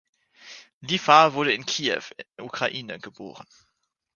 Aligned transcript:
Lifar 0.79 1.35
wurde 1.35 1.53
in 1.53 1.63
Kiew 1.67 2.01
(Ukraine) 2.41 2.97
geboren. 2.99 3.45